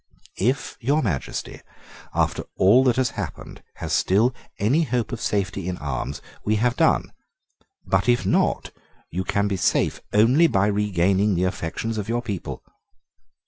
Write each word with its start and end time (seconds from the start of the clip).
"If 0.39 0.77
your 0.79 1.03
Majesty, 1.03 1.61
after 2.11 2.45
all 2.57 2.83
that 2.85 2.95
has 2.95 3.11
happened, 3.11 3.61
has 3.75 3.93
still 3.93 4.33
any 4.57 4.81
hope 4.81 5.11
of 5.11 5.21
safety 5.21 5.67
in 5.69 5.77
arms, 5.77 6.23
we 6.43 6.55
have 6.55 6.75
done: 6.75 7.11
but 7.85 8.09
if 8.09 8.25
not, 8.25 8.71
you 9.11 9.23
can 9.23 9.47
be 9.47 9.57
safe 9.57 10.01
only 10.11 10.47
by 10.47 10.65
regaining 10.65 11.35
the 11.35 11.43
affections 11.43 11.99
of 11.99 12.09
your 12.09 12.23
people." 12.23 12.63